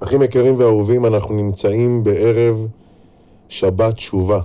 [0.00, 2.66] אחים יקרים ואהובים, אנחנו נמצאים בערב
[3.48, 4.40] שבת תשובה.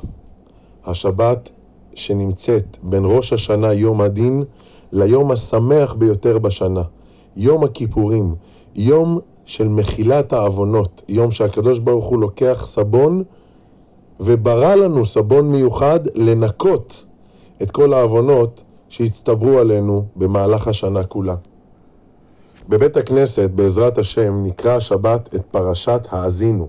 [0.85, 1.51] השבת
[1.93, 4.43] שנמצאת בין ראש השנה, יום הדין,
[4.91, 6.81] ליום השמח ביותר בשנה,
[7.35, 8.35] יום הכיפורים,
[8.75, 13.23] יום של מחילת העוונות, יום שהקדוש ברוך הוא לוקח סבון
[14.19, 17.05] וברא לנו סבון מיוחד לנקות
[17.61, 21.35] את כל העוונות שהצטברו עלינו במהלך השנה כולה.
[22.69, 26.67] בבית הכנסת, בעזרת השם, נקרא השבת את פרשת האזינו.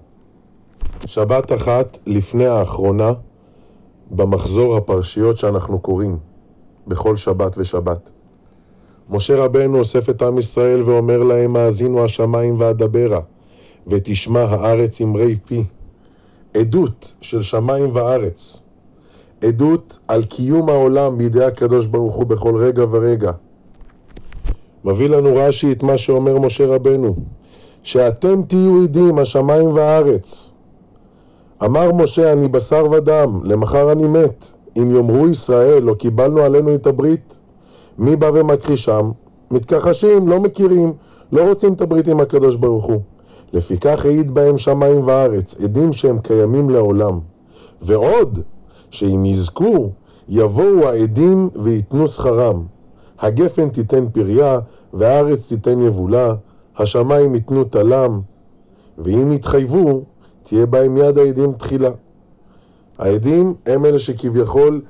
[1.06, 3.12] שבת אחת לפני האחרונה
[4.10, 6.18] במחזור הפרשיות שאנחנו קוראים
[6.86, 8.10] בכל שבת ושבת.
[9.10, 13.20] משה רבנו אוסף את עם ישראל ואומר להם, האזינו השמיים ואדברה,
[13.86, 15.64] ותשמע הארץ אמרי פי.
[16.54, 18.62] עדות של שמיים וארץ.
[19.42, 23.32] עדות על קיום העולם בידי הקדוש ברוך הוא בכל רגע ורגע.
[24.84, 27.14] מביא לנו רש"י את מה שאומר משה רבנו,
[27.82, 30.52] שאתם תהיו עדים, השמיים והארץ.
[31.64, 34.46] אמר משה, אני בשר ודם, למחר אני מת.
[34.76, 37.40] אם יאמרו ישראל, לא קיבלנו עלינו את הברית,
[37.98, 39.10] מי בא ומכחישם?
[39.50, 40.92] מתכחשים, לא מכירים,
[41.32, 43.00] לא רוצים את הברית עם הקדוש ברוך הוא.
[43.52, 47.20] לפיכך העיד בהם שמיים וארץ, עדים שהם קיימים לעולם.
[47.82, 48.38] ועוד,
[48.90, 49.90] שאם יזכו,
[50.28, 52.62] יבואו העדים ויתנו שכרם.
[53.22, 54.58] הגפן תיתן פריה,
[54.92, 56.34] והארץ תיתן יבולה,
[56.78, 58.20] השמיים ייתנו תלם,
[58.98, 60.04] ואם יתחייבו,
[60.42, 61.90] תהיה בהם יד העדים תחילה.
[62.98, 64.80] העדים הם אלה שכביכול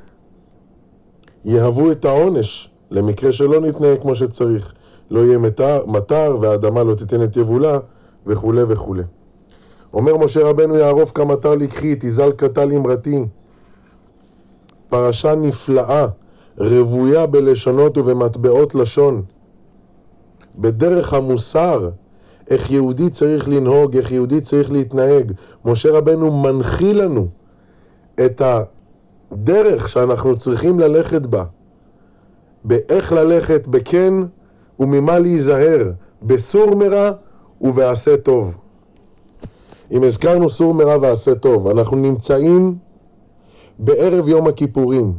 [1.44, 4.72] יהוו את העונש למקרה שלא נתנהג כמו שצריך.
[5.10, 7.78] לא יהיה מטר, מטר והאדמה לא תיתן את יבולה
[8.26, 8.96] וכו' וכו'.
[9.94, 13.24] אומר משה רבנו יערוף כמטר לקחי, תזל קטל אמרתי.
[14.88, 16.06] פרשה נפלאה
[16.58, 19.22] רבויה בלשונות ובמטבעות לשון.
[20.58, 21.90] בדרך המוסר,
[22.50, 25.32] איך יהודי צריך לנהוג, איך יהודי צריך להתנהג.
[25.64, 27.26] משה רבנו מנחיל לנו
[28.26, 28.42] את
[29.32, 31.44] הדרך שאנחנו צריכים ללכת בה,
[32.64, 34.14] באיך ללכת בכן
[34.80, 35.90] וממה להיזהר,
[36.22, 37.12] בסור מרע
[37.60, 38.58] ובעשה טוב.
[39.92, 42.76] אם הזכרנו סור מרע ועשה טוב, אנחנו נמצאים
[43.78, 45.12] בערב יום הכיפורים.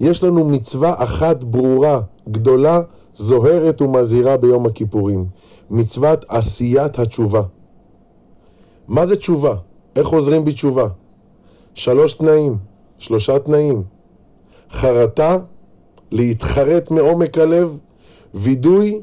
[0.00, 2.80] יש לנו מצווה אחת ברורה, גדולה,
[3.14, 5.26] זוהרת ומזהירה ביום הכיפורים.
[5.70, 7.42] מצוות עשיית התשובה.
[8.88, 9.54] מה זה תשובה?
[9.96, 10.88] איך חוזרים בתשובה?
[11.74, 12.56] שלוש תנאים,
[12.98, 13.82] שלושה תנאים.
[14.70, 15.38] חרטה,
[16.12, 17.78] להתחרט מעומק הלב,
[18.34, 19.00] וידוי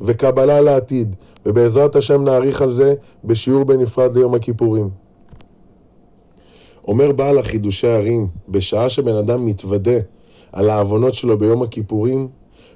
[0.00, 1.16] וקבלה לעתיד.
[1.46, 2.94] ובעזרת השם נאריך על זה
[3.24, 4.90] בשיעור בנפרד ליום הכיפורים.
[6.90, 9.98] אומר בעל החידושי הרים, בשעה שבן אדם מתוודה
[10.52, 12.28] על העוונות שלו ביום הכיפורים,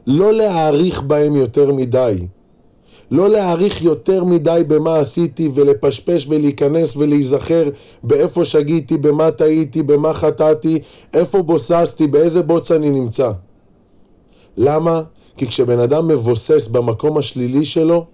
[0.06, 2.26] לא להעריך בהם יותר מדי.
[3.10, 7.68] לא להעריך יותר מדי במה עשיתי ולפשפש ולהיכנס ולהיזכר
[8.02, 10.78] באיפה שגיתי, במה טעיתי, במה חטאתי,
[11.14, 13.32] איפה בוססתי, באיזה בוץ אני נמצא.
[14.56, 15.02] למה?
[15.36, 18.04] כי כשבן אדם מבוסס במקום השלילי שלו,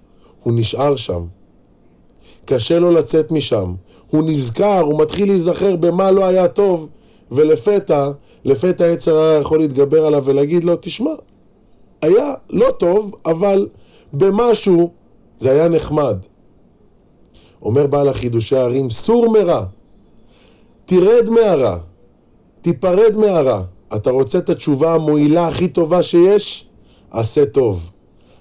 [0.42, 1.24] הוא נשאר שם.
[2.44, 3.74] קשה לו לצאת משם.
[4.10, 6.88] הוא נזכר, הוא מתחיל להיזכר במה לא היה טוב,
[7.30, 8.10] ולפתע,
[8.44, 11.10] לפתע יצר הרע יכול להתגבר עליו ולהגיד לו, תשמע,
[12.02, 13.68] היה לא טוב, אבל
[14.12, 14.90] במשהו
[15.38, 16.16] זה היה נחמד.
[17.62, 19.64] אומר בעל החידושי הערים, סור מרע,
[20.84, 21.78] תרד מהרע,
[22.60, 23.62] תיפרד מהרע.
[23.96, 26.66] אתה רוצה את התשובה המועילה הכי טובה שיש?
[27.10, 27.90] עשה טוב.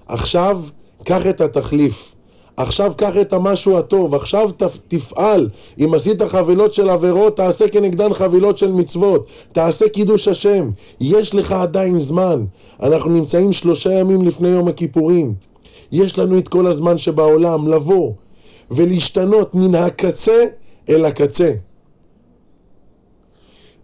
[0.06, 0.60] עכשיו,
[1.04, 2.09] קח את התחליף.
[2.60, 4.50] עכשיו קח את המשהו הטוב, עכשיו
[4.88, 5.48] תפעל.
[5.78, 9.26] אם עשית חבילות של עבירות, תעשה כנגדן חבילות של מצוות.
[9.52, 10.70] תעשה קידוש השם.
[11.00, 12.44] יש לך עדיין זמן.
[12.82, 15.34] אנחנו נמצאים שלושה ימים לפני יום הכיפורים.
[15.92, 18.12] יש לנו את כל הזמן שבעולם לבוא
[18.70, 20.44] ולהשתנות מן הקצה
[20.88, 21.52] אל הקצה.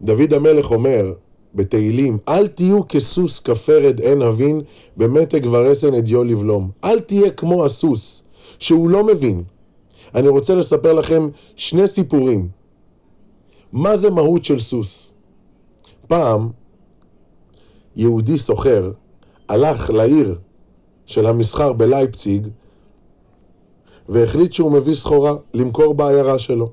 [0.03, 1.13] דוד המלך אומר
[1.55, 4.61] בתהילים, אל תהיו כסוס כפרד אין הבין,
[4.97, 6.71] במתג ורסן אדיו לבלום.
[6.85, 8.26] אל תהיה כמו הסוס.
[8.59, 9.43] שהוא לא מבין.
[10.15, 12.49] אני רוצה לספר לכם שני סיפורים.
[13.73, 15.15] מה זה מהות של סוס?
[16.07, 16.49] פעם
[17.97, 18.91] יהודי סוחר
[19.49, 20.39] הלך לעיר
[21.07, 22.49] של המסחר בלייפציג
[24.09, 26.71] והחליט שהוא מביא סחורה למכור בעיירה שלו.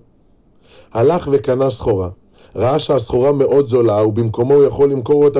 [0.93, 2.09] הלך וקנה סחורה.
[2.55, 5.39] ראה שהסחורה מאוד זולה ובמקומו הוא יכול למכור אותה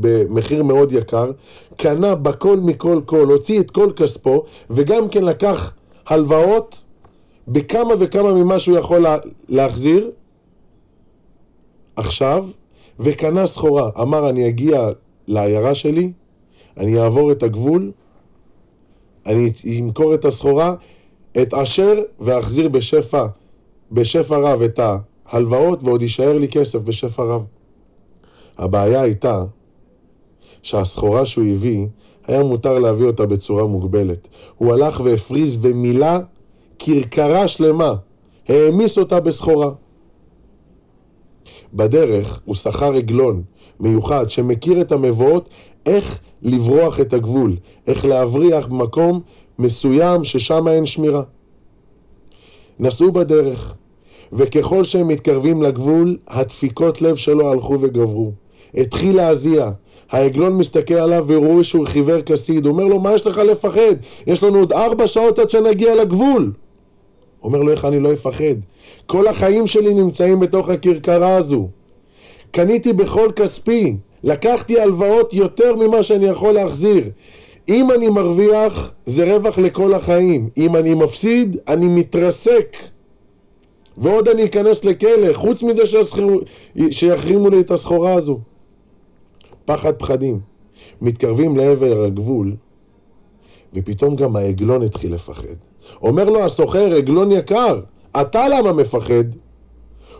[0.00, 1.30] במחיר מאוד יקר,
[1.76, 5.74] קנה בכל מכל כל, הוציא את כל כספו וגם כן לקח
[6.06, 6.82] הלוואות
[7.48, 9.16] בכמה וכמה ממה שהוא יכול לה,
[9.48, 10.10] להחזיר
[11.96, 12.48] עכשיו
[13.00, 13.90] וקנה סחורה.
[14.00, 14.88] אמר אני אגיע
[15.28, 16.12] לעיירה שלי,
[16.76, 17.92] אני אעבור את הגבול,
[19.26, 20.74] אני אמכור את הסחורה,
[21.42, 23.26] את אשר ואחזיר בשפע,
[23.92, 24.80] בשפע רב את
[25.28, 27.44] ההלוואות ועוד יישאר לי כסף בשפע רב.
[28.58, 29.44] הבעיה הייתה
[30.62, 31.86] שהסחורה שהוא הביא,
[32.26, 34.28] היה מותר להביא אותה בצורה מוגבלת.
[34.58, 36.18] הוא הלך והפריז ומילא
[36.78, 37.94] כרכרה שלמה,
[38.48, 39.70] העמיס אותה בסחורה.
[41.74, 43.42] בדרך הוא שכר עגלון
[43.80, 45.48] מיוחד שמכיר את המבואות
[45.86, 47.56] איך לברוח את הגבול,
[47.86, 49.20] איך להבריח במקום
[49.58, 51.22] מסוים ששם אין שמירה.
[52.78, 53.76] נסעו בדרך,
[54.32, 58.32] וככל שהם מתקרבים לגבול, הדפיקות לב שלו הלכו וגברו.
[58.74, 59.70] התחיל להזיע.
[60.10, 62.66] העגלון מסתכל עליו ורואה שהוא חיוור כסיד.
[62.66, 63.94] הוא אומר לו, מה יש לך לפחד?
[64.26, 66.52] יש לנו עוד ארבע שעות עד שנגיע לגבול.
[67.42, 68.54] אומר לו, איך אני לא אפחד?
[69.06, 71.68] כל החיים שלי נמצאים בתוך הכרכרה הזו.
[72.50, 77.04] קניתי בכל כספי, לקחתי הלוואות יותר ממה שאני יכול להחזיר.
[77.68, 80.48] אם אני מרוויח, זה רווח לכל החיים.
[80.56, 82.76] אם אני מפסיד, אני מתרסק.
[83.98, 85.82] ועוד אני אכנס לכלא, חוץ מזה
[86.90, 88.38] שיחרימו לי את הסחורה הזו.
[89.64, 90.40] פחד פחדים.
[91.02, 92.54] מתקרבים לעבר הגבול,
[93.74, 95.56] ופתאום גם העגלון התחיל לפחד.
[96.02, 97.80] אומר לו הסוחר, עגלון יקר,
[98.20, 99.24] אתה למה מפחד?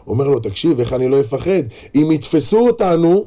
[0.07, 1.63] אומר לו, תקשיב, איך אני לא אפחד?
[1.95, 3.25] אם יתפסו אותנו,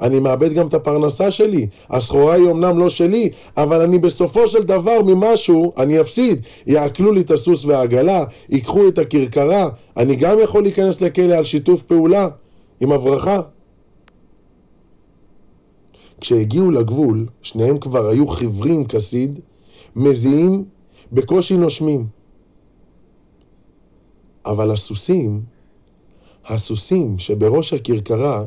[0.00, 1.66] אני מאבד גם את הפרנסה שלי.
[1.90, 6.46] הסחורה היא אמנם לא שלי, אבל אני בסופו של דבר ממשהו, אני אפסיד.
[6.66, 11.82] יעקלו לי את הסוס והעגלה, ייקחו את הכרכרה, אני גם יכול להיכנס לכלא על שיתוף
[11.82, 12.28] פעולה
[12.80, 13.40] עם הברכה.
[16.20, 19.40] כשהגיעו לגבול, שניהם כבר היו חיוורים כסיד,
[19.96, 20.64] מזיעים,
[21.12, 22.06] בקושי נושמים.
[24.46, 25.42] אבל הסוסים,
[26.46, 28.44] הסוסים שבראש הכרכרה,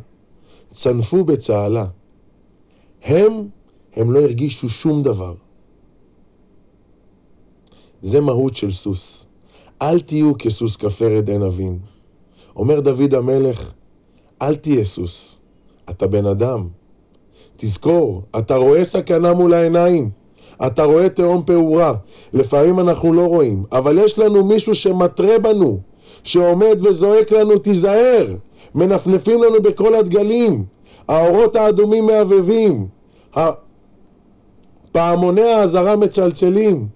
[0.73, 1.85] צנפו בצהלה.
[3.03, 3.47] הם,
[3.95, 5.33] הם לא הרגישו שום דבר.
[8.01, 9.25] זה מהות של סוס.
[9.81, 11.79] אל תהיו כסוס כפרד עין אבין.
[12.55, 13.73] אומר דוד המלך,
[14.41, 15.39] אל תהיה סוס,
[15.89, 16.67] אתה בן אדם.
[17.55, 20.09] תזכור, אתה רואה סכנה מול העיניים,
[20.67, 21.93] אתה רואה תהום פעורה.
[22.33, 25.79] לפעמים אנחנו לא רואים, אבל יש לנו מישהו שמתרה בנו,
[26.23, 28.35] שעומד וזועק לנו, תיזהר,
[28.75, 30.65] מנפנפים לנו בכל הדגלים,
[31.07, 32.87] האורות האדומים מהבהבים,
[34.91, 36.87] פעמוני האזהרה מצלצלים.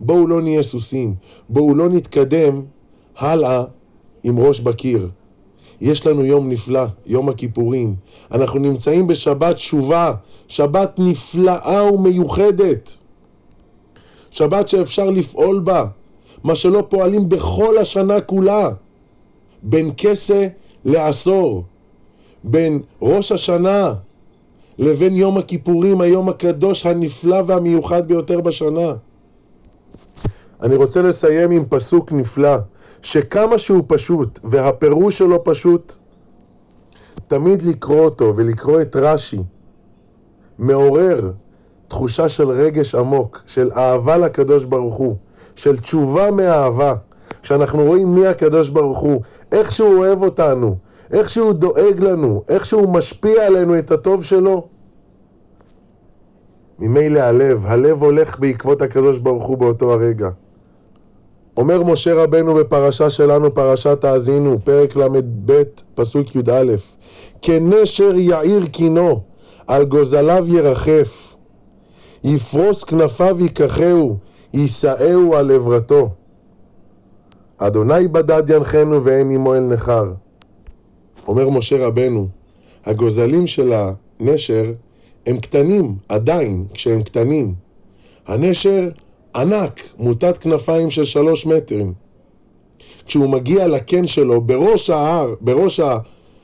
[0.00, 1.14] בואו לא נהיה סוסים,
[1.48, 2.62] בואו לא נתקדם
[3.16, 3.64] הלאה
[4.22, 5.08] עם ראש בקיר.
[5.80, 7.94] יש לנו יום נפלא, יום הכיפורים.
[8.32, 10.14] אנחנו נמצאים בשבת תשובה,
[10.48, 12.98] שבת נפלאה ומיוחדת.
[14.30, 15.86] שבת שאפשר לפעול בה,
[16.44, 18.70] מה שלא פועלים בכל השנה כולה.
[19.62, 20.48] בין כסה
[20.86, 21.64] לעשור,
[22.44, 23.94] בין ראש השנה
[24.78, 28.92] לבין יום הכיפורים, היום הקדוש הנפלא והמיוחד ביותר בשנה.
[30.62, 32.56] אני רוצה לסיים עם פסוק נפלא,
[33.02, 35.94] שכמה שהוא פשוט, והפירוש שלו פשוט,
[37.26, 39.40] תמיד לקרוא אותו ולקרוא את רש"י,
[40.58, 41.30] מעורר
[41.88, 45.16] תחושה של רגש עמוק, של אהבה לקדוש ברוך הוא,
[45.54, 46.94] של תשובה מאהבה.
[47.42, 49.20] כשאנחנו רואים מי הקדוש ברוך הוא,
[49.52, 50.76] איך שהוא אוהב אותנו,
[51.12, 54.66] איך שהוא דואג לנו, איך שהוא משפיע עלינו את הטוב שלו.
[56.78, 60.28] ממילא הלב, הלב הולך בעקבות הקדוש ברוך הוא באותו הרגע.
[61.56, 65.62] אומר משה רבנו בפרשה שלנו, פרשת האזינו, פרק ל"ב,
[65.94, 66.74] פסוק י"א:
[67.42, 69.20] כנשר יאיר קינו,
[69.66, 71.36] על גוזליו ירחף,
[72.24, 74.16] יפרוס כנפיו ייקחהו,
[74.54, 76.10] יישאהו על עברתו.
[77.58, 80.12] אדוני בדד ינחנו ואין עמו אל נכר.
[81.28, 82.28] אומר משה רבנו,
[82.84, 84.72] הגוזלים של הנשר
[85.26, 87.54] הם קטנים, עדיין, כשהם קטנים.
[88.26, 88.88] הנשר
[89.36, 91.92] ענק, מוטת כנפיים של שלוש מטרים.
[93.06, 95.80] כשהוא מגיע לקן שלו, בראש ההר, בראש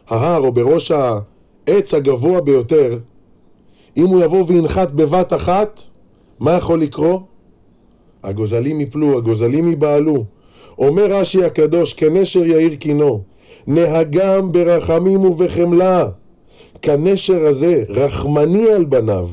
[0.08, 2.98] ההר או בראש העץ הגבוה ביותר,
[3.96, 5.80] אם הוא יבוא וינחת בבת אחת,
[6.40, 7.22] מה יכול לקרות?
[8.22, 10.24] הגוזלים יפלו, הגוזלים ייבהלו.
[10.78, 13.22] אומר רש"י הקדוש, כנשר יאיר קינו,
[13.66, 16.08] נהגם ברחמים ובחמלה.
[16.82, 19.28] כנשר הזה, רחמני על בניו,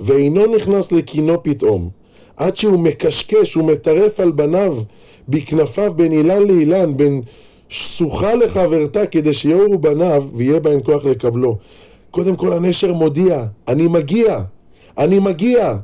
[0.00, 1.88] ואינו נכנס לקינו פתאום.
[2.36, 4.76] עד שהוא מקשקש, הוא מטרף על בניו
[5.28, 7.22] בכנפיו בין אילן לאילן, בין
[7.68, 11.56] שוחה לחברתה, כדי שיאורו בניו ויהיה בהם כוח לקבלו.
[12.10, 14.40] קודם כל הנשר מודיע, אני מגיע,
[14.98, 15.76] אני מגיע,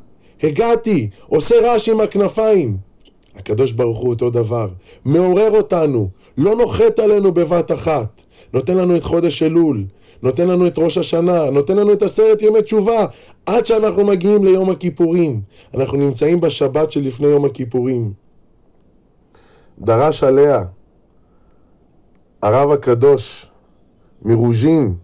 [0.43, 2.88] הגעתי, עושה רעש עם הכנפיים.
[3.39, 4.69] הקדוש ברוך הוא אותו דבר,
[5.05, 9.85] מעורר אותנו, לא נוחת עלינו בבת אחת, נותן לנו את חודש אלול,
[10.23, 13.07] נותן לנו את ראש השנה, נותן לנו את עשרת ימי תשובה,
[13.47, 15.41] עד שאנחנו מגיעים ליום הכיפורים.
[15.75, 18.13] אנחנו נמצאים בשבת שלפני יום הכיפורים.
[19.79, 20.65] דרש עליה
[22.43, 23.47] הרב הקדוש
[24.23, 24.95] מרוז'ין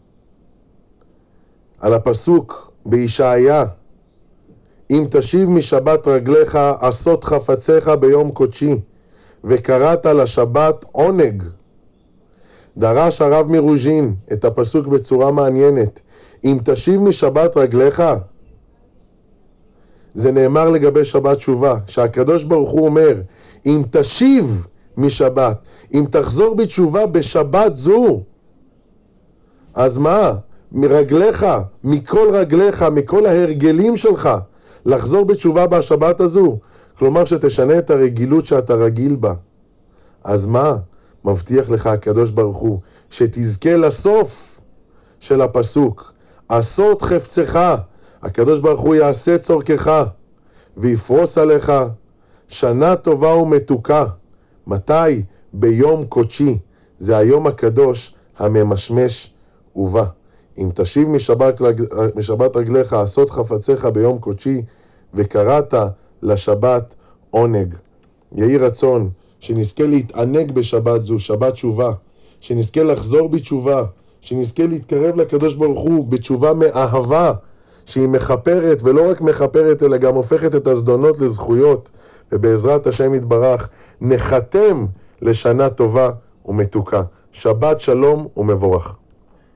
[1.81, 3.65] על הפסוק בישעיה
[4.95, 8.81] אם תשיב משבת רגליך עשות חפציך ביום קודשי
[9.45, 11.43] וקראת לשבת עונג
[12.77, 16.01] דרש הרב מרוז'ין את הפסוק בצורה מעניינת
[16.45, 18.03] אם תשיב משבת רגליך
[20.15, 23.21] זה נאמר לגבי שבת תשובה, שהקדוש ברוך הוא אומר,
[23.67, 25.59] אם תשיב משבת,
[25.95, 28.21] אם תחזור בתשובה בשבת זו,
[29.75, 30.35] אז מה?
[30.73, 31.47] מרגליך,
[31.85, 34.31] מכל רגליך, מכל ההרגלים שלך,
[34.87, 36.59] לחזור בתשובה בשבת הזו.
[36.99, 39.35] כלומר שתשנה את הרגילות שאתה רגיל בה.
[40.25, 40.77] אז מה?
[41.25, 44.61] מבטיח לך הקדוש ברוך הוא, שתזכה לסוף
[45.21, 46.13] של הפסוק.
[46.49, 47.75] עשות חפצך,
[48.23, 50.05] הקדוש ברוך הוא יעשה צורכך
[50.77, 51.73] ויפרוס עליך
[52.49, 54.07] שנה טובה ומתוקה.
[54.67, 55.23] מתי?
[55.53, 56.59] ביום קודשי.
[56.99, 59.35] זה היום הקדוש הממשמש
[59.77, 60.05] ובא.
[60.59, 61.63] אם תשיב משבת,
[62.17, 64.63] משבת רגליך, עשות חפציך ביום קודשי,
[65.15, 65.75] וקראת
[66.23, 66.95] לשבת
[67.31, 67.75] עונג.
[68.33, 71.93] יהי רצון שנזכה להתענג בשבת זו, שבת תשובה,
[72.41, 73.85] שנזכה לחזור בתשובה,
[74.21, 77.33] שנזכה להתקרב לקדוש ברוך הוא בתשובה מאהבה,
[77.87, 81.91] שהיא מכפרת, ולא רק מכפרת, אלא גם הופכת את הזדונות לזכויות,
[82.33, 83.69] ובעזרת השם יתברך,
[84.01, 84.87] נחתם
[85.23, 86.11] לשנה טובה
[86.47, 87.03] ומתוקה.
[87.33, 88.97] שבת שלום ומבורך.